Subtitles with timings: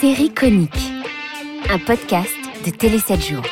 [0.00, 0.92] Série conique,
[1.68, 2.30] un podcast
[2.64, 3.42] de Télé 7 jours.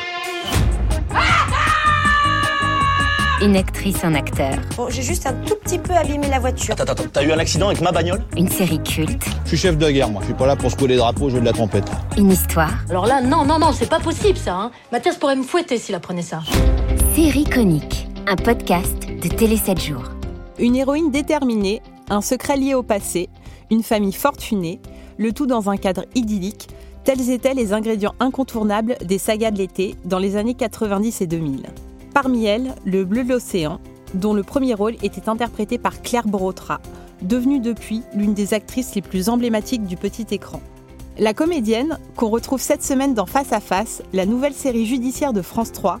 [3.41, 6.73] Une actrice, un acteur, Bon, j'ai juste un tout petit peu abîmé la voiture.
[6.73, 8.21] Attends, attends, t'as eu un accident avec ma bagnole?
[8.35, 10.21] Une série culte, Je suis chef de guerre, moi.
[10.21, 11.89] Je suis pas là pour secouer les drapeaux, jouer de la trompette.
[12.17, 12.73] une histoire.
[12.89, 14.55] Alors là, non, non, non, c'est pas possible ça.
[14.55, 14.71] Hein.
[14.91, 16.41] Mathias pourrait me fouetter s'il apprenait ça.
[17.15, 20.03] Série conique, un podcast de Télé 7 jours.
[20.57, 23.29] Une héroïne déterminée, un secret lié au passé,
[23.71, 24.81] une famille fortunée,
[25.19, 26.69] le tout dans un cadre idyllique,
[27.03, 31.67] tels étaient les ingrédients incontournables des sagas de l'été dans les années 90 et 2000.
[32.13, 33.79] Parmi elles, Le Bleu de l'Océan,
[34.13, 36.79] dont le premier rôle était interprété par Claire Brotra,
[37.21, 40.61] devenue depuis l'une des actrices les plus emblématiques du petit écran.
[41.17, 45.41] La comédienne, qu'on retrouve cette semaine dans Face à Face, la nouvelle série judiciaire de
[45.41, 45.99] France 3,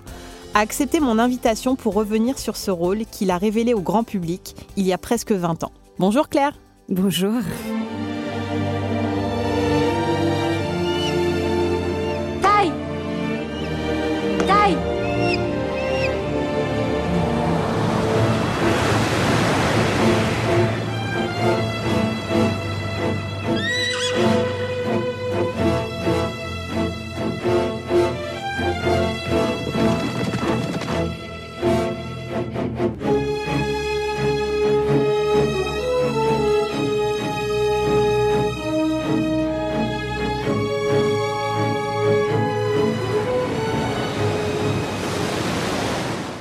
[0.53, 4.55] a accepté mon invitation pour revenir sur ce rôle qu'il a révélé au grand public
[4.77, 5.73] il y a presque 20 ans.
[5.99, 6.53] Bonjour Claire
[6.87, 7.41] Bonjour.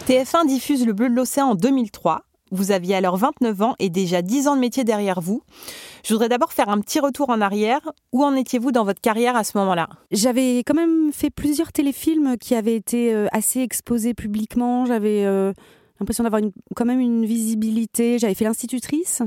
[0.08, 2.22] TF1 diffuse Le Bleu de l'Océan en 2003.
[2.50, 5.42] Vous aviez alors 29 ans et déjà 10 ans de métier derrière vous.
[6.02, 7.92] Je voudrais d'abord faire un petit retour en arrière.
[8.12, 9.90] Où en étiez-vous dans votre carrière à ce moment-là?
[10.10, 14.86] J'avais quand même fait plusieurs téléfilms qui avaient été euh, assez exposés publiquement.
[14.86, 15.52] J'avais euh,
[16.00, 16.40] l'impression d'avoir
[16.74, 18.18] quand même une visibilité.
[18.18, 19.20] J'avais fait L'Institutrice,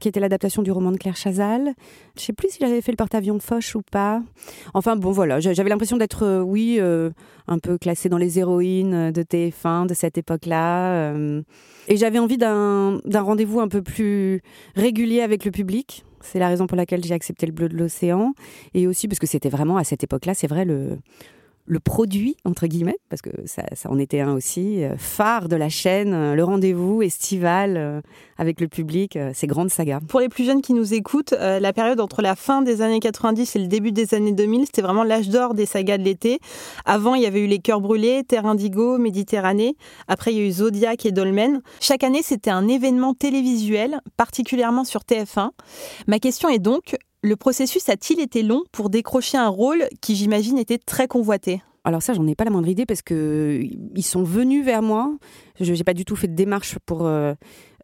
[0.00, 1.72] qui était l'adaptation du roman de Claire Chazal.
[2.16, 4.22] Je sais plus si j'avais fait le porte-avions Foch ou pas.
[4.74, 7.10] Enfin bon, voilà, j'a- j'avais l'impression d'être, euh, oui, euh,
[7.46, 11.12] un peu classée dans les héroïnes euh, de TF1 de cette époque-là.
[11.88, 14.42] et j'avais envie d'un rendez-vous un peu plus
[14.76, 16.04] régulier avec le public.
[16.20, 18.34] C'est la raison pour laquelle j'ai accepté le bleu de l'océan.
[18.74, 20.98] Et aussi parce que c'était vraiment à cette époque-là, c'est vrai, le,
[21.68, 25.68] le produit, entre guillemets, parce que ça, en était un aussi, euh, phare de la
[25.68, 28.00] chaîne, euh, le rendez-vous estival euh,
[28.38, 30.00] avec le public, ces grandes sagas.
[30.08, 33.56] Pour les plus jeunes qui nous écoutent, la période entre la fin des années 90
[33.56, 36.38] et le début des années 2000, c'était vraiment l'âge d'or des sagas de l'été.
[36.84, 39.76] Avant, il y avait eu Les Cœurs Brûlés, Terre Indigo, Méditerranée.
[40.06, 41.62] Après, il y a eu Zodiac et Dolmen.
[41.80, 45.50] Chaque année, c'était un événement télévisuel, particulièrement sur TF1.
[46.06, 50.58] Ma question est donc, le processus a-t-il été long pour décrocher un rôle qui, j'imagine,
[50.58, 51.62] était très convoité?
[51.84, 53.62] Alors ça, j'en ai pas la moindre idée parce que
[53.94, 55.16] ils sont venus vers moi.
[55.58, 57.34] Je n'ai pas du tout fait de démarche pour euh,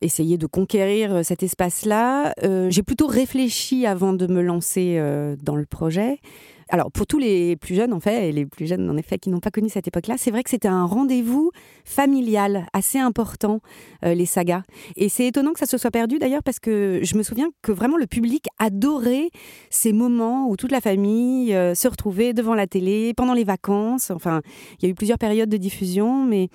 [0.03, 2.35] essayer de conquérir euh, cet espace-là.
[2.43, 5.01] Euh, j'ai plutôt réfléchi avant de me lancer
[5.43, 6.21] dans le projet.
[6.69, 9.31] Alors pour tous les plus jeunes en fait, et les plus jeunes en effet qui
[9.31, 11.51] n'ont pas connu cette époque-là, c'est vrai que c'était un rendez-vous
[11.85, 13.61] familial assez important,
[14.05, 14.63] euh, les sagas.
[14.97, 17.73] Et c'est étonnant que ça se soit perdu d'ailleurs parce que je me souviens que
[17.73, 19.31] vraiment le public adorait
[19.71, 24.11] ces moments où toute la famille euh, se retrouvait devant la télé pendant les vacances.
[24.11, 24.41] Enfin,
[24.79, 26.49] il y a eu plusieurs périodes de diffusion, mais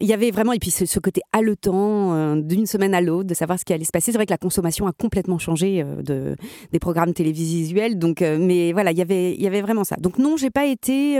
[0.00, 3.34] il y avait vraiment, et puis ce, côté haletant euh, d'une semaine à l'autre, de
[3.34, 4.12] savoir ce qui allait se passer.
[4.12, 6.36] C'est vrai que la consommation a complètement changé euh, de,
[6.72, 9.96] des programmes télévisuels, donc, euh, mais voilà, il y avait, il y avait vraiment ça.
[9.96, 11.18] Donc non, j'ai pas été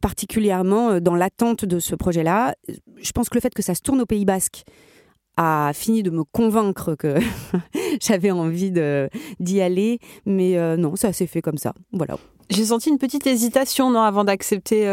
[0.00, 2.54] particulièrement dans l'attente de ce projet-là.
[3.00, 4.64] Je pense que le fait que ça se tourne au Pays Basque
[5.36, 7.16] a fini de me convaincre que
[8.00, 11.74] j'avais envie d'y aller, mais non, ça s'est fait comme ça.
[11.92, 12.16] Voilà.
[12.50, 14.86] J'ai senti une petite hésitation non, avant d'accepter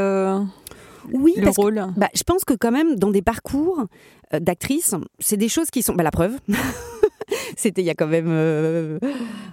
[1.13, 1.85] Oui, le parce que rôle.
[1.97, 3.85] Bah, je pense que quand même, dans des parcours,
[4.33, 5.93] euh, d'actrice, c'est des choses qui sont.
[5.93, 6.37] Bah, la preuve.
[7.55, 8.99] C'était il y a quand même euh,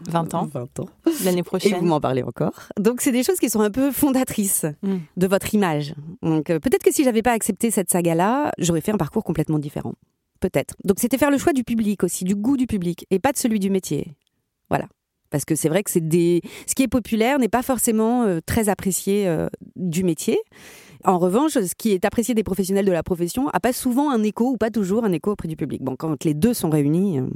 [0.08, 0.46] 20 ans.
[0.52, 0.88] 20 ans.
[1.24, 1.78] L'année Et prochaine.
[1.78, 2.52] vous m'en parlez encore.
[2.80, 4.96] Donc, c'est des choses qui sont un peu fondatrices Mm.
[5.16, 5.94] de votre image.
[6.22, 9.58] Donc, euh, peut-être que si j'avais pas accepté cette saga-là, j'aurais fait un parcours complètement
[9.58, 9.94] différent.
[10.40, 10.74] Peut-être.
[10.84, 13.38] Donc, c'était faire le choix du public aussi, du goût du public, et pas de
[13.38, 14.16] celui du métier.
[14.70, 14.86] Voilà.
[15.30, 16.40] Parce que c'est vrai que c'est des.
[16.66, 20.38] Ce qui est populaire n'est pas forcément euh, très apprécié euh, du métier.
[21.06, 24.24] En revanche, ce qui est apprécié des professionnels de la profession a pas souvent un
[24.24, 25.80] écho ou pas toujours un écho auprès du public.
[25.82, 27.26] Bon, quand les deux sont réunis, euh,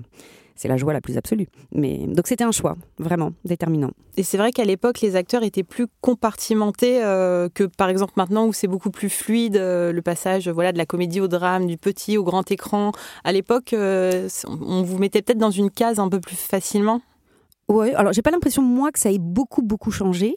[0.56, 1.46] c'est la joie la plus absolue.
[1.72, 3.92] Mais donc c'était un choix vraiment déterminant.
[4.16, 8.46] Et c'est vrai qu'à l'époque, les acteurs étaient plus compartimentés euh, que par exemple maintenant
[8.46, 11.78] où c'est beaucoup plus fluide euh, le passage voilà de la comédie au drame, du
[11.78, 12.90] petit au grand écran.
[13.22, 17.00] À l'époque, euh, on vous mettait peut-être dans une case un peu plus facilement.
[17.68, 20.34] Ouais, alors j'ai pas l'impression moi que ça ait beaucoup beaucoup changé.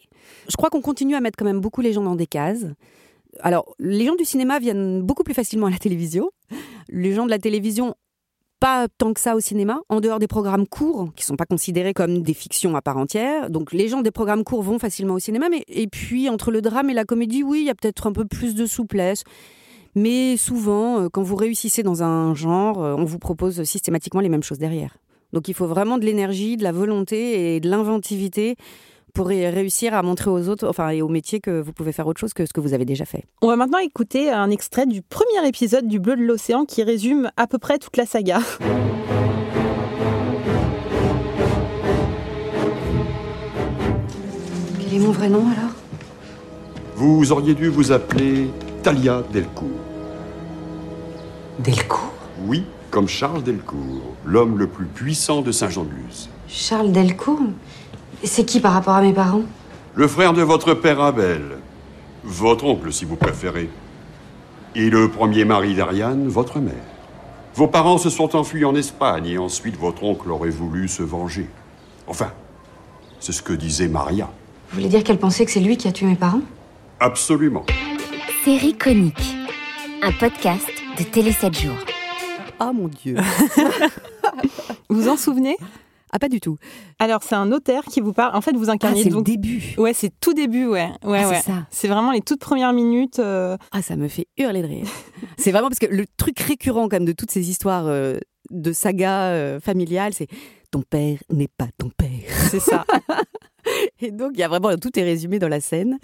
[0.48, 2.68] Je crois qu'on continue à mettre quand même beaucoup les gens dans des cases.
[3.40, 6.30] Alors les gens du cinéma viennent beaucoup plus facilement à la télévision.
[6.90, 7.96] Les gens de la télévision
[8.64, 11.94] pas tant que ça au cinéma, en dehors des programmes courts, qui sont pas considérés
[11.94, 13.50] comme des fictions à part entière.
[13.50, 16.62] Donc les gens des programmes courts vont facilement au cinéma, mais et puis entre le
[16.62, 19.26] drame et la comédie, oui, il y a peut-être un peu plus de souplesse.
[19.96, 24.30] Mais souvent, euh, quand vous réussissez dans un genre, euh, on vous propose systématiquement les
[24.30, 24.96] mêmes choses derrière.
[25.34, 28.56] Donc il faut vraiment de l'énergie, de la volonté et de l'inventivité
[29.13, 32.07] pour ré- réussir à montrer aux autres, enfin et aux métiers que vous pouvez faire
[32.07, 33.24] autre chose que ce que vous avez déjà fait.
[33.42, 37.30] On va maintenant écouter un extrait du premier épisode du Bleu de l'océan qui résume
[37.38, 38.39] à peu près toute la saga.
[44.80, 45.71] Quel est mon vrai nom alors?
[46.95, 48.50] Vous auriez dû vous appeler
[48.83, 49.69] Talia Delcourt.
[51.60, 52.13] Delcourt?
[52.45, 56.30] Oui, comme Charles Delcourt, l'homme le plus puissant de Saint-Jean-de-Luz.
[56.48, 57.39] Charles Delcourt?
[58.24, 59.44] C'est qui par rapport à mes parents
[59.96, 61.58] Le frère de votre père Abel.
[62.24, 63.70] Votre oncle, si vous préférez.
[64.75, 66.74] Et le premier mari d'Ariane, votre mère.
[67.54, 71.48] Vos parents se sont enfuis en Espagne et ensuite votre oncle aurait voulu se venger.
[72.08, 72.31] Enfin,
[73.20, 74.30] c'est ce que disait Maria.
[74.70, 76.42] Vous voulez dire qu'elle pensait que c'est lui qui a tué mes parents
[77.00, 77.66] Absolument.
[78.44, 79.36] Série conique.
[80.02, 80.66] Un podcast
[80.98, 81.78] de Télé 7 jours.
[82.60, 83.18] Ah mon dieu
[84.90, 85.58] Vous vous en souvenez?
[86.15, 86.57] Ah pas du tout.
[87.00, 88.36] Alors c'est un notaire qui vous parle.
[88.36, 89.25] En fait, vous Ah incarnez c'est le donc.
[89.25, 89.74] début.
[89.80, 90.89] Ouais, c'est tout début, ouais.
[91.04, 91.36] Ouais, Ah, ouais.
[91.38, 91.65] c'est ça.
[91.71, 93.18] C'est vraiment les toutes premières minutes.
[93.18, 94.86] euh, Ah ça me fait hurler de rire.
[95.38, 98.19] c'est vraiment parce que le truc récurrent quand même de toutes ces histoires euh,
[98.51, 100.27] de saga euh, familiale, c'est
[100.69, 102.10] ton père n'est pas ton père.
[102.51, 102.86] c'est ça.
[104.01, 105.98] Et donc il y a vraiment tout est résumé dans la scène.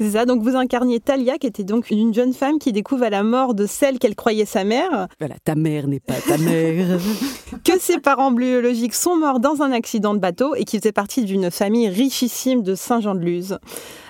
[0.00, 0.24] C'est ça.
[0.24, 3.54] Donc vous incarniez Talia, qui était donc une jeune femme qui découvre à la mort
[3.54, 6.98] de celle qu'elle croyait sa mère Voilà, ta mère n'est pas ta mère.
[7.64, 11.24] que ses parents biologiques sont morts dans un accident de bateau et qui faisait partie
[11.24, 13.58] d'une famille richissime de Saint-Jean-de-Luz.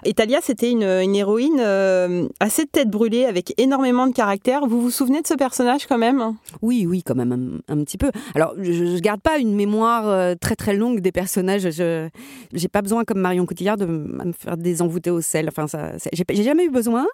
[0.06, 4.66] Et Talia, c'était une, une héroïne euh, assez tête brûlée, avec énormément de caractère.
[4.66, 6.34] Vous vous souvenez de ce personnage quand même?
[6.60, 8.10] Oui, oui, quand même un, un petit peu.
[8.34, 11.70] Alors, je, je garde pas une mémoire euh, très très longue des personnages.
[11.70, 12.08] Je
[12.52, 15.48] j'ai pas besoin comme Marion Cotillard de me faire désenvoûter au sel.
[15.48, 15.66] Enfin,
[16.12, 17.06] j'ai jamais eu besoin.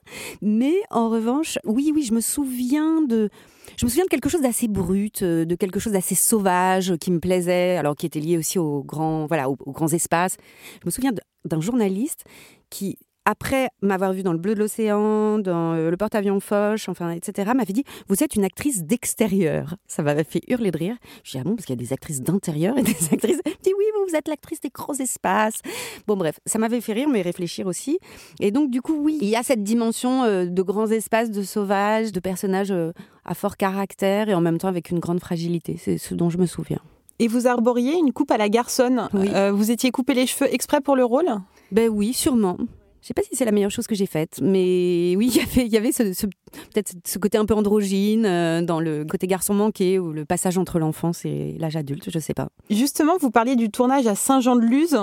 [0.43, 3.29] Mais en revanche, oui, oui, je me souviens de.
[3.77, 7.11] Je me souviens de quelque chose d'assez brut, euh, de quelque chose d'assez sauvage qui
[7.11, 10.37] me plaisait, alors qui était lié aussi aux grands, voilà, aux, grands espaces.
[10.83, 11.13] Je me souviens
[11.45, 12.25] d'un journaliste
[12.69, 17.11] qui, après m'avoir vu dans le bleu de l'océan, dans euh, le porte-avions Foch, enfin,
[17.11, 19.77] etc., m'avait dit Vous êtes une actrice d'extérieur.
[19.87, 20.97] Ça m'avait fait hurler de rire.
[21.25, 23.39] Je dis Ah bon, parce qu'il y a des actrices d'intérieur et des actrices?
[23.45, 25.61] Me dit Oui, vous, vous êtes l'actrice des grands espaces.
[26.07, 27.99] Bon, bref, ça m'avait fait rire, mais réfléchir aussi.
[28.41, 31.43] Et donc, du coup, oui, il y a cette dimension euh, de grands espaces, de
[31.43, 32.93] sauvages, de personnages euh,
[33.25, 35.77] à fort caractère et en même temps avec une grande fragilité.
[35.79, 36.81] C'est ce dont je me souviens.
[37.19, 39.09] Et vous arboriez une coupe à la garçonne.
[39.13, 39.29] Oui.
[39.35, 41.29] Euh, vous étiez coupé les cheveux exprès pour le rôle?
[41.71, 42.57] Ben oui, sûrement.
[43.03, 45.41] Je sais pas si c'est la meilleure chose que j'ai faite, mais oui, il y
[45.41, 49.05] avait, il y avait ce, ce- peut-être ce côté un peu androgyne euh, dans le
[49.07, 52.49] côté garçon manqué ou le passage entre l'enfance et l'âge adulte, je sais pas.
[52.69, 54.99] Justement, vous parliez du tournage à Saint-Jean-de-Luz.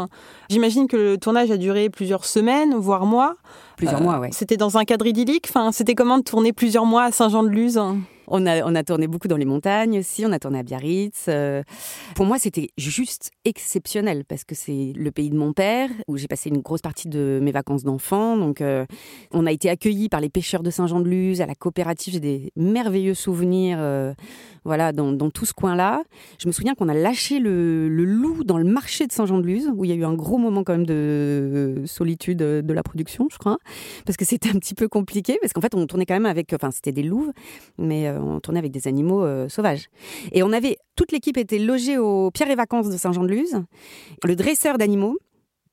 [0.50, 3.36] J'imagine que le tournage a duré plusieurs semaines, voire mois.
[3.78, 4.30] Plusieurs Euh, mois, ouais.
[4.32, 5.48] C'était dans un cadre idyllique?
[5.50, 7.80] Enfin, c'était comment de tourner plusieurs mois à Saint-Jean-de-Luz?
[8.28, 11.26] On a, on a tourné beaucoup dans les montagnes aussi, on a tourné à Biarritz.
[11.30, 11.64] euh.
[12.16, 16.28] Pour moi, c'était juste exceptionnel parce que c'est le pays de mon père où j'ai
[16.28, 18.38] passé une grosse partie de mes vacances d'enfant.
[18.38, 18.86] Donc, euh,
[19.32, 22.14] on a été accueillis par les pêcheurs de Saint-Jean-de-Luz, à la coopérative.
[22.14, 24.14] J'ai des merveilleux souvenirs euh,
[24.68, 26.04] voilà, dans, tout ce coin-là.
[26.40, 29.90] Je me souviens qu'on a lâché le, loup dans le marché de Saint-Jean-de-Luz où il
[29.90, 33.38] y a eu un gros moment quand même de solitude euh, de la production, je
[33.38, 33.58] crois,
[34.06, 36.52] parce que c'était un petit peu compliqué parce qu'en fait, on tournait quand même avec,
[36.54, 37.32] enfin, c'était des louves,
[37.78, 39.88] mais euh, on tournait avec des animaux euh, sauvages.
[40.34, 43.62] Et on avait, toute l'équipe était logée au Pierre et Vacances de Saint-Jean-de-Luz.
[44.26, 45.18] Le dresseur d'animaux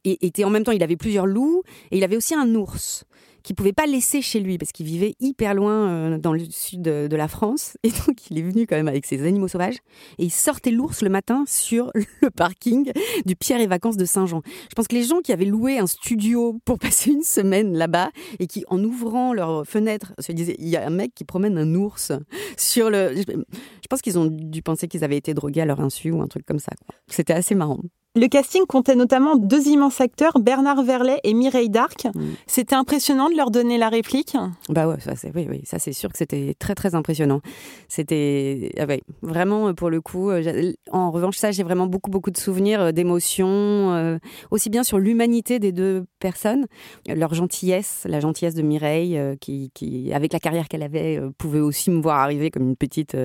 [0.05, 3.07] était en même temps, il avait plusieurs loups et il avait aussi un ours
[3.45, 6.83] qu'il pouvait pas laisser chez lui parce qu'il vivait hyper loin euh, dans le sud
[6.83, 7.77] de, la France.
[7.85, 9.77] Et donc, il est venu quand même avec ses animaux sauvages
[10.19, 12.91] et il sortait l'ours le matin sur le parking
[13.27, 14.43] du Pierre et Vacances de Saint-Jean.
[14.71, 18.11] Je pense que les gens qui avaient loué un studio pour passer une semaine là-bas
[18.41, 21.59] et qui, en ouvrant leurs fenêtres, se disaient il y a un mec qui promène
[21.59, 22.13] un ours
[22.57, 23.15] sur le.
[23.15, 26.29] Je pense qu'ils ont dû penser qu'ils avaient été drogués à leur insu ou un
[26.29, 26.73] truc comme ça.
[27.09, 27.81] C'était assez marrant.
[28.17, 32.07] Le casting comptait notamment deux immenses acteurs, Bernard Verlet et Mireille Darc.
[32.47, 34.37] C'était impressionnant de leur donner la réplique.
[34.69, 37.41] Bah ouais, ça c'est oui, oui, ça c'est sûr que c'était très très impressionnant.
[37.89, 40.31] C'était ah ouais, vraiment euh, pour le coup.
[40.31, 44.19] euh, En revanche, ça j'ai vraiment beaucoup beaucoup de souvenirs, euh, d'émotions, euh,
[44.53, 46.67] aussi bien sur l'humanité des deux personnes,
[47.09, 51.31] leur gentillesse, la gentillesse de Mireille, euh, qui, qui avec la carrière qu'elle avait, euh,
[51.37, 53.17] pouvait aussi me voir arriver comme une petite.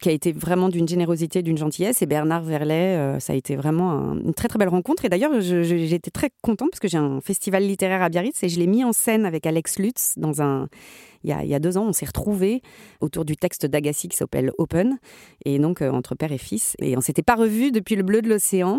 [0.00, 2.02] Qui a été vraiment d'une générosité, d'une gentillesse.
[2.02, 5.04] Et Bernard Verlet, euh, ça a été vraiment un- une très très belle rencontre.
[5.04, 8.58] Et d'ailleurs, été très contente parce que j'ai un festival littéraire à Biarritz et je
[8.58, 10.68] l'ai mis en scène avec Alex Lutz dans un.
[11.26, 12.62] Il y, a, il y a deux ans, on s'est retrouvés
[13.00, 14.96] autour du texte d'Agassi qui s'appelle Open,
[15.44, 16.76] et donc euh, entre père et fils.
[16.80, 18.78] Et on s'était pas revus depuis le bleu de l'océan,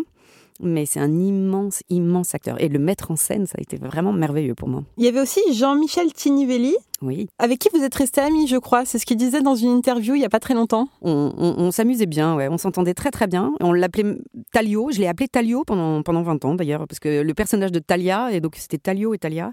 [0.61, 2.59] mais c'est un immense, immense acteur.
[2.59, 4.83] Et le mettre en scène, ça a été vraiment merveilleux pour moi.
[4.97, 7.27] Il y avait aussi Jean-Michel Tinivelli, Oui.
[7.37, 8.85] avec qui vous êtes resté amis, je crois.
[8.85, 10.87] C'est ce qu'il disait dans une interview il y a pas très longtemps.
[11.03, 12.47] On, on- on s'amusait bien, ouais.
[12.47, 13.53] on s'entendait très très bien.
[13.59, 14.15] On l'appelait
[14.53, 17.79] Talio, je l'ai appelé Talio pendant, pendant 20 ans d'ailleurs, parce que le personnage de
[17.79, 19.51] Talia, et donc c'était Talio et Talia,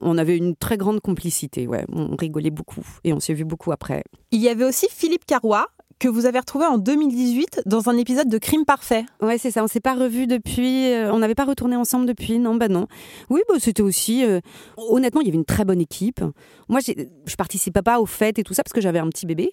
[0.00, 1.84] on avait une très grande complicité, ouais.
[1.92, 4.04] on rigolait beaucoup et on s'est vu beaucoup après.
[4.30, 5.68] Il y avait aussi Philippe Carrois,
[6.00, 9.04] que vous avez retrouvé en 2018 dans un épisode de Crime Parfait.
[9.20, 12.38] Ouais, c'est ça, on s'est pas revus depuis, euh, on n'avait pas retourné ensemble depuis,
[12.38, 12.86] non, bah non.
[13.28, 14.40] Oui, bah, c'était aussi, euh,
[14.78, 16.22] honnêtement, il y avait une très bonne équipe.
[16.68, 19.52] Moi, je participais pas aux fêtes et tout ça parce que j'avais un petit bébé.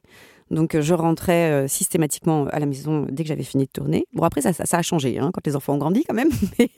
[0.50, 4.06] Donc, euh, je rentrais euh, systématiquement à la maison dès que j'avais fini de tourner.
[4.13, 6.30] Bon, après, ça, ça, ça a changé hein, quand les enfants ont grandi quand même.
[6.60, 6.70] Mais,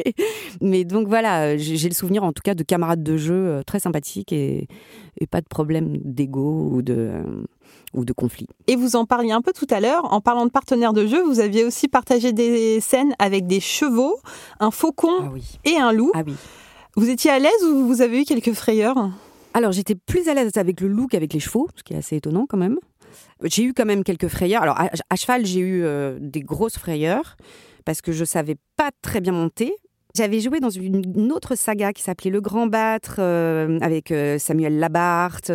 [0.61, 3.63] mais donc, voilà, euh, j'ai le souvenir en tout cas de camarades de jeu euh,
[3.63, 4.67] très sympathiques et,
[5.19, 7.23] et pas de problème d'ego ou de, euh,
[7.93, 8.47] ou de conflit.
[8.67, 11.23] Et vous en parliez un peu tout à l'heure, en parlant de partenaires de jeu,
[11.23, 14.17] vous aviez aussi partagé des scènes avec des chevaux,
[14.59, 15.59] un faucon Ah oui.
[15.65, 16.11] et un loup.
[16.15, 16.33] Ah oui.
[16.95, 19.09] Vous étiez à l'aise ou vous avez eu quelques frayeurs?
[19.53, 22.15] Alors j'étais plus à l'aise avec le loup qu'avec les chevaux, ce qui est assez
[22.17, 22.77] étonnant quand même.
[23.43, 24.63] J'ai eu quand même quelques frayeurs.
[24.63, 27.35] Alors à, cheval, j'ai eu euh, des grosses frayeurs
[27.85, 29.73] parce que je savais pas très bien monter.
[30.15, 34.79] J'avais joué dans une, autre saga qui s'appelait Le Grand Battre euh, avec euh, Samuel
[34.79, 35.51] Labarthe,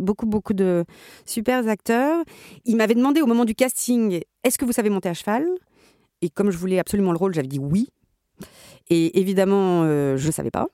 [0.00, 0.84] beaucoup beaucoup de
[1.24, 2.22] super acteurs.
[2.64, 5.46] Il m'avait demandé au moment du casting est-ce que vous savez monter à cheval?
[6.20, 7.88] Et comme je voulais absolument le rôle, j'avais dit oui.
[8.90, 10.66] Et évidemment, euh, je ne savais pas.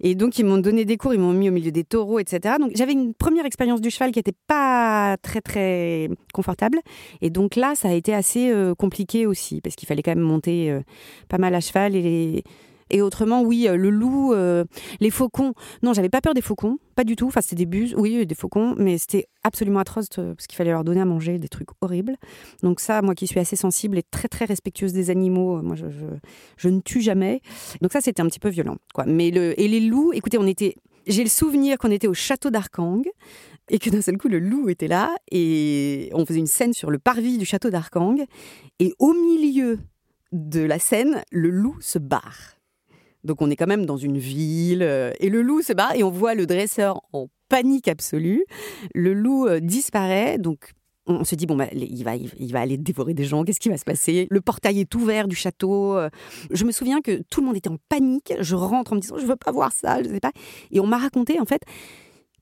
[0.00, 2.56] Et donc, ils m'ont donné des cours, ils m'ont mis au milieu des taureaux, etc.
[2.58, 6.80] Donc, j'avais une première expérience du cheval qui n'était pas très, très confortable.
[7.22, 10.20] Et donc là, ça a été assez euh, compliqué aussi, parce qu'il fallait quand même
[10.24, 10.80] monter euh,
[11.28, 11.94] pas mal à cheval.
[11.94, 12.44] Et, les-
[12.90, 14.64] et autrement, oui, euh, le loup, euh,
[15.00, 15.54] les faucons.
[15.82, 17.26] Non, j'avais pas peur des faucons, pas du tout.
[17.26, 20.70] Enfin, c'était des buses, oui, des faucons, mais c'était absolument atroce euh, parce qu'il fallait
[20.70, 22.16] leur donner à manger des trucs horribles.
[22.62, 26.68] Donc ça, moi qui suis assez sensible et très très respectueuse des animaux, moi je,
[26.68, 27.40] ne tue jamais.
[27.80, 28.76] Donc ça, c'était un petit peu violent.
[29.06, 30.76] Mais le et les loups, écoutez, on était,
[31.06, 33.02] j'ai le souvenir qu'on était au château d'Arkang
[33.68, 36.90] et que d'un seul coup le loup était là et on faisait une scène sur
[36.90, 38.24] le parvis du château d'Arkang
[38.78, 39.80] et au milieu
[40.32, 42.55] de la scène, le loup se barre.
[43.26, 46.02] Donc on est quand même dans une ville euh, et le loup se barre et
[46.02, 48.44] on voit le dresseur en panique absolue.
[48.94, 50.72] Le loup euh, disparaît, donc
[51.08, 53.44] on se dit bon bah, il va il va aller dévorer des gens.
[53.44, 54.26] Qu'est-ce qui va se passer?
[54.30, 55.96] Le portail est ouvert du château.
[55.96, 56.08] euh.
[56.50, 58.32] Je me souviens que tout le monde était en panique.
[58.40, 60.32] Je rentre en me disant je veux pas voir ça, je sais pas.
[60.70, 61.62] Et on m'a raconté en fait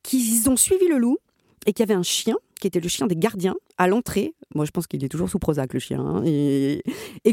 [0.02, 1.18] qu'ils ont suivi le loup
[1.66, 4.34] et qu'il y avait un chien qui était le chien des gardiens à l'entrée.
[4.54, 6.00] Moi, je pense qu'il est toujours sous Prozac, le chien.
[6.00, 6.82] hein, et,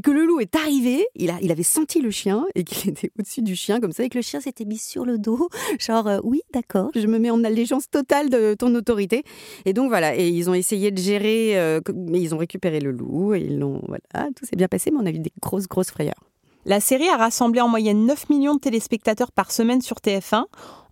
[0.03, 3.11] que le loup est arrivé, il, a, il avait senti le chien et qu'il était
[3.17, 5.49] au-dessus du chien, comme ça, et que le chien s'était mis sur le dos.
[5.79, 9.23] Genre, euh, oui, d'accord, je me mets en allégeance totale de ton autorité.
[9.65, 10.17] Et donc, voilà.
[10.17, 13.59] Et ils ont essayé de gérer, euh, mais ils ont récupéré le loup et ils
[13.59, 13.81] l'ont.
[13.87, 16.31] Voilà, tout s'est bien passé, mais on a eu des grosses, grosses frayeurs.
[16.65, 20.45] La série a rassemblé en moyenne 9 millions de téléspectateurs par semaine sur TF1.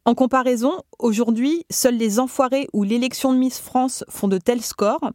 [0.09, 5.11] En comparaison, aujourd'hui, seuls les enfoirés ou l'élection de Miss France font de tels scores.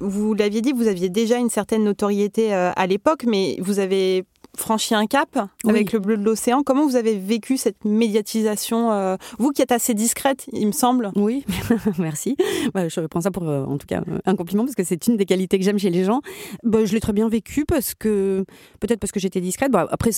[0.00, 4.26] Vous l'aviez dit, vous aviez déjà une certaine notoriété euh, à l'époque, mais vous avez
[4.56, 6.62] franchi un cap avec le bleu de l'océan.
[6.62, 11.10] Comment vous avez vécu cette médiatisation euh, Vous qui êtes assez discrète, il me semble?
[11.16, 11.44] Oui,
[11.98, 12.36] merci.
[12.72, 15.06] Bah, je prends ça pour, euh, en tout cas, euh, un compliment parce que c'est
[15.06, 16.20] une des qualités que j'aime chez les gens.
[16.62, 18.44] Bah, je l'ai très bien vécu parce que,
[18.80, 19.70] peut-être parce que j'étais discrète.
[19.70, 20.10] Bah, après,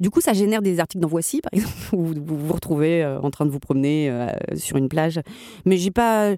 [0.00, 3.20] du coup, ça génère des articles dans Voici, par exemple, où vous vous retrouvez euh,
[3.20, 4.12] en train de vous promener
[4.56, 5.20] sur une plage.
[5.64, 6.34] Mais j'ai pas.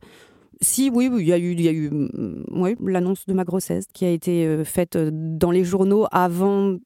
[0.62, 4.46] Si, oui, il y a eu, mm, ouais, l'annonce de ma grossesse qui a été
[4.46, 6.76] euh, faite euh, dans les journaux avant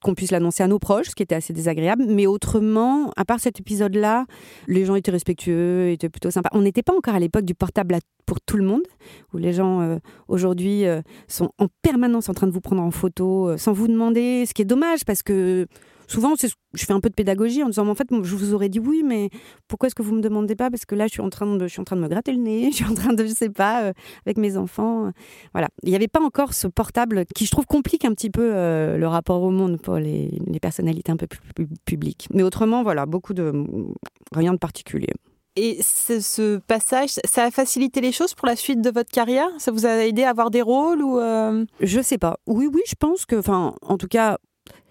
[0.00, 2.04] qu'on puisse l'annoncer à nos proches, ce qui était assez désagréable.
[2.08, 4.26] Mais autrement, à part cet épisode-là,
[4.68, 6.50] les gens étaient respectueux, étaient plutôt sympas.
[6.52, 8.82] On n'était pas encore à l'époque du portable pour tout le monde,
[9.34, 10.84] où les gens euh, aujourd'hui
[11.26, 14.62] sont en permanence en train de vous prendre en photo sans vous demander, ce qui
[14.62, 15.66] est dommage parce que
[16.06, 18.68] souvent je fais un peu de pédagogie en disant mais en fait je vous aurais
[18.68, 19.30] dit oui mais
[19.68, 20.70] pourquoi est-ce que vous me demandez pas?
[20.70, 22.32] Parce que là je suis en train de je suis en train de me gratter
[22.32, 23.92] le nez je suis en train de je sais pas euh,
[24.24, 25.10] avec mes enfants euh,
[25.52, 25.68] voilà.
[25.82, 28.96] Il n'y avait pas encore ce portable qui je trouve complique un petit peu euh,
[28.96, 31.40] le rapport au monde pour les, les personnalités un peu plus,
[31.84, 32.28] publiques.
[32.32, 33.52] Mais autrement voilà beaucoup de
[34.32, 35.12] rien de particulier.
[35.56, 39.48] Et ce, ce passage, ça a facilité les choses pour la suite de votre carrière?
[39.56, 42.38] Ça vous a aidé à avoir des rôles ou euh, Je sais pas.
[42.46, 44.38] Oui, oui, je pense que, enfin, en tout cas,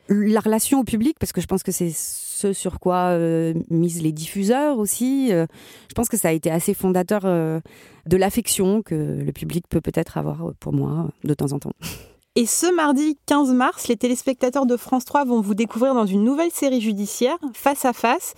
[0.10, 4.02] la relation au public, parce que je pense que c'est ce sur quoi euh, misent
[4.02, 5.30] les diffuseurs aussi.
[5.32, 5.46] euh,
[5.90, 7.60] je pense que ça a été assez fondateur euh,
[8.06, 11.74] de l'affection que le public peut peut-être avoir pour moi de temps en temps.
[12.38, 16.22] Et ce mardi 15 mars, les téléspectateurs de France 3 vont vous découvrir dans une
[16.22, 18.34] nouvelle série judiciaire, Face à Face.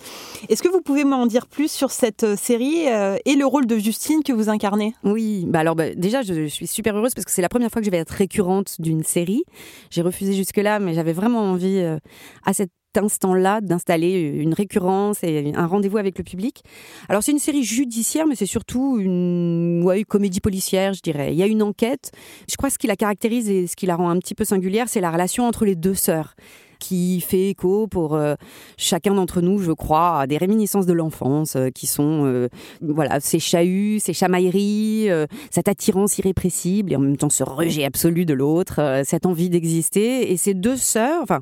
[0.48, 3.66] Est-ce que vous pouvez m'en dire plus sur cette euh, série euh, et le rôle
[3.66, 4.94] de Justine que vous incarnez?
[5.02, 7.82] Oui, bah alors bah, déjà je, suis super heureuse parce que c'est la première fois
[7.82, 9.42] que je vais être récurrente d'une série.
[9.90, 11.98] J'ai refusé jusque-là, mais j'avais vraiment envie euh,
[12.46, 16.62] à cet instant-là d'installer une récurrence et un rendez-vous avec le public.
[17.08, 21.32] Alors c'est une série judiciaire, mais c'est surtout une ouais, comédie policière, je dirais.
[21.32, 22.10] Il y a une enquête.
[22.50, 24.44] Je crois que ce qui la caractérise et ce qui la rend un petit peu
[24.44, 26.34] singulière, c'est la relation entre les deux sœurs
[26.78, 28.34] qui fait écho pour euh,
[28.76, 32.48] chacun d'entre nous, je crois, à des réminiscences de l'enfance euh, qui sont euh,
[32.80, 35.08] voilà ces chahuts, ces chamailleries,
[35.50, 40.30] cette attirance irrépressible et en même temps ce rejet absolu de l'autre, cette envie d'exister.
[40.30, 41.40] Et ces deux sœurs, enfin,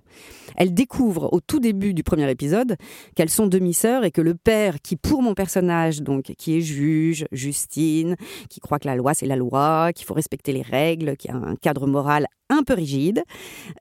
[0.57, 2.77] elles découvrent au tout début du premier épisode
[3.15, 7.27] qu'elles sont demi-sœurs et que le père, qui pour mon personnage, donc qui est juge,
[7.33, 8.17] Justine,
[8.49, 11.35] qui croit que la loi c'est la loi, qu'il faut respecter les règles, qu'il y
[11.35, 13.25] a un cadre moral un peu rigide.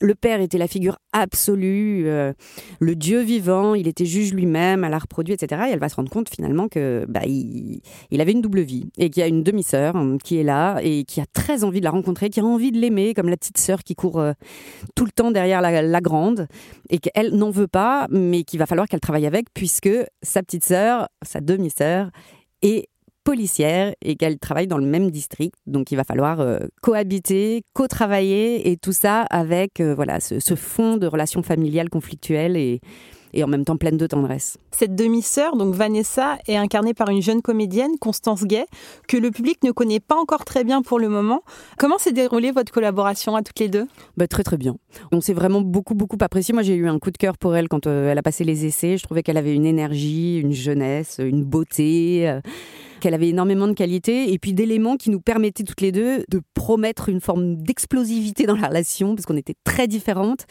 [0.01, 2.33] Le père était la figure absolue, euh,
[2.79, 5.63] le Dieu vivant, il était juge lui-même, elle a reproduit, etc.
[5.67, 7.81] Et elle va se rendre compte finalement que bah, il,
[8.19, 11.03] avait une double vie et qu'il y a une demi-sœur euh, qui est là et
[11.03, 13.57] qui a très envie de la rencontrer, qui a envie de l'aimer, comme la petite
[13.57, 14.33] sœur qui court euh,
[14.95, 16.47] tout le temps derrière la grande
[16.89, 19.89] et qu'elle n'en veut pas, mais qu'il va falloir qu'elle travaille avec puisque
[20.21, 22.09] sa petite sœur, sa demi-sœur,
[22.61, 22.87] est
[23.23, 25.55] policière et qu'elle travaille dans le même district.
[25.65, 30.55] Donc il va falloir euh, cohabiter, co-travailler et tout ça avec euh, voilà ce, ce
[30.55, 32.79] fond de relations familiales conflictuelles et,
[33.35, 34.57] et en même temps pleine de tendresse.
[34.71, 38.65] Cette demi-sœur, donc Vanessa, est incarnée par une jeune comédienne, Constance Gay,
[39.07, 41.43] que le public ne connaît pas encore très bien pour le moment.
[41.77, 43.87] Comment s'est déroulée votre collaboration à toutes les deux?
[44.17, 44.77] Bah, très très bien.
[45.11, 46.53] On s'est vraiment beaucoup beaucoup apprécié.
[46.53, 48.65] Moi j'ai eu un coup de cœur pour elle quand euh, elle a passé les
[48.65, 48.97] essais.
[48.97, 52.39] Je trouvais qu'elle avait une énergie, une jeunesse, une beauté.
[52.99, 56.41] Qu'elle avait énormément de qualités et puis d'éléments qui nous permettaient toutes les deux de
[56.53, 60.45] promettre une forme d'explosivité dans la relation parce qu'on était très différentes.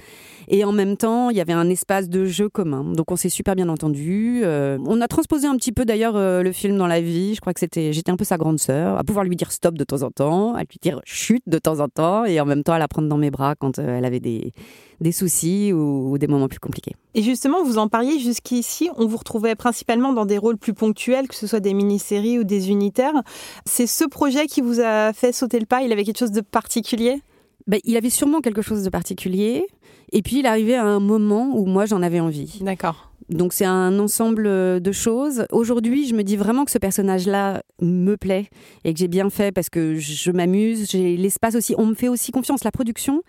[0.49, 2.85] Et en même temps il y avait un espace de jeu commun.
[2.93, 4.43] Donc on s'est super bien entendu.
[4.45, 7.35] Euh, on a transposé un petit peu d'ailleurs euh, le film dans la vie.
[7.35, 9.77] Je crois que c'était j'étais un peu sa grande sœur à pouvoir lui dire stop
[9.77, 12.63] de temps en temps à lui dire chute de temps en temps et en même
[12.63, 14.53] temps à la prendre dans mes bras quand euh, elle avait des
[15.01, 19.07] des soucis ou, ou des moments plus compliqués Et justement, vous en parliez jusqu'ici, on
[19.07, 22.71] vous retrouvait principalement dans des rôles plus ponctuels, que ce soit des mini-séries ou des
[22.71, 23.23] unitaires.
[23.67, 26.41] C'est ce projet qui vous a fait sauter le pas Il avait quelque chose de
[26.41, 27.21] particulier?
[27.67, 29.67] Ben, il avait sûrement quelque chose de particulier.
[30.13, 32.59] Et puis, il arrivait à un moment où moi, j'en avais envie.
[32.61, 33.11] D'accord.
[33.31, 34.45] Donc, c'est un ensemble
[34.81, 35.47] de choses.
[35.51, 38.49] Aujourd'hui, je me dis vraiment que ce personnage-là me plaît
[38.85, 40.91] et que j'ai bien fait parce que je m'amuse.
[40.91, 41.75] J'ai l'espace aussi.
[41.79, 42.65] On me fait aussi confiance.
[42.65, 43.23] La production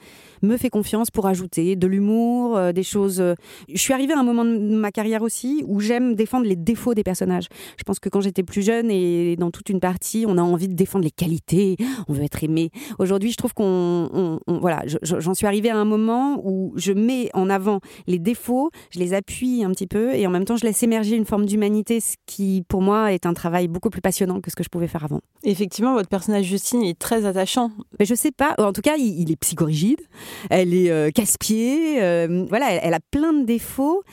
[0.44, 3.22] me fait confiance pour ajouter de l'humour, euh, des choses.
[3.22, 3.36] euh,
[3.70, 6.94] Je suis arrivée à un moment de ma carrière aussi où j'aime défendre les défauts
[6.94, 7.48] des personnages.
[7.78, 10.68] Je pense que quand j'étais plus jeune et dans toute une partie, on a envie
[10.68, 11.78] de défendre les qualités,
[12.10, 12.70] on veut être aimé.
[13.00, 16.42] Aujourd'hui, je trouve qu'on, on- on- voilà, je- je- j'en suis arrivée à un moment
[16.44, 20.30] où je mets en avant les défauts, je les appuie un petit peu et en
[20.30, 23.68] même temps, je laisse émerger une forme d'humanité, ce qui, pour moi, est un travail
[23.68, 25.22] beaucoup plus passionnant que ce que je pouvais faire avant.
[25.44, 27.72] Effectivement, votre personnage Justine est très attachant.
[28.00, 28.56] Mais je sais pas.
[28.58, 30.02] En tout cas, il, il est psychorigide.
[30.50, 32.02] Elle est euh, casse-pied.
[32.02, 34.04] euh, voilà, elle, elle a plein de défauts.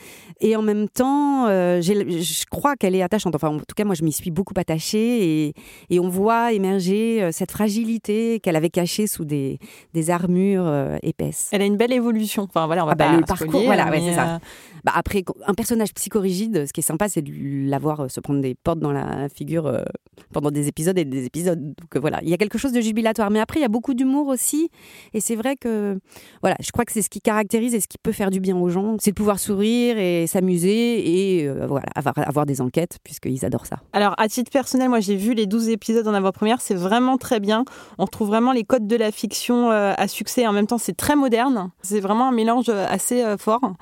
[0.41, 3.35] Et en même temps, euh, je crois qu'elle est attachante.
[3.35, 5.47] Enfin, en tout cas, moi, je m'y suis beaucoup attachée.
[5.47, 5.53] Et,
[5.89, 9.59] et on voit émerger euh, cette fragilité qu'elle avait cachée sous des,
[9.93, 10.69] des armures
[11.01, 11.49] épaisses.
[11.51, 12.43] Elle a une belle évolution.
[12.43, 14.35] Enfin voilà, on va Ah bah, pas le parcours, voilà, ouais, c'est ça.
[14.35, 14.39] euh,
[14.83, 16.65] Bah, après, un personnage psychorigide.
[16.65, 19.67] Ce qui est sympa, c'est de l'avoir euh, se prendre des portes dans la figure
[19.67, 19.83] euh,
[20.31, 21.59] pendant des épisodes et des épisodes.
[21.59, 23.29] Donc euh, voilà, il y a quelque chose de jubilatoire.
[23.29, 24.69] Mais après, il y a beaucoup d'humour aussi.
[25.13, 25.99] Et c'est vrai que,
[26.41, 28.57] voilà, je crois que c'est ce qui caractérise et ce qui peut faire du bien
[28.57, 28.97] aux gens.
[28.99, 33.77] C'est de pouvoir sourire et s'amuser et voilà, avoir, avoir des enquêtes, puisqu'ils adorent ça.
[33.93, 36.61] Alors, à titre personnel, moi, j'ai vu les 12 épisodes en avant-première.
[36.61, 37.63] C'est vraiment très bien.
[37.99, 40.47] On retrouve vraiment les codes de la fiction à succès.
[40.47, 41.69] En même temps, c'est très moderne.
[41.83, 43.73] C'est vraiment un mélange assez fort.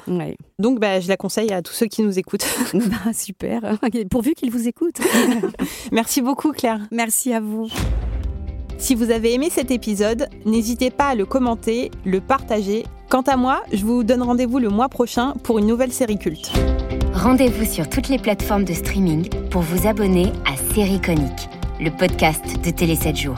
[0.60, 2.45] Donc, bah, je la conseille à tous ceux qui nous écoutent.
[2.74, 3.78] bah, super.
[4.10, 5.00] Pourvu qu'ils vous écoutent.
[5.91, 6.80] Merci beaucoup, Claire.
[6.91, 7.69] Merci à vous.
[8.78, 12.84] Si vous avez aimé cet épisode, n'hésitez pas à le commenter, le partager.
[13.10, 16.52] Quant à moi, je vous donne rendez-vous le mois prochain pour une nouvelle série culte.
[17.13, 22.43] Rendez-vous sur toutes les plateformes de streaming pour vous abonner à Série Conique, le podcast
[22.63, 23.38] de Télé 7 jours.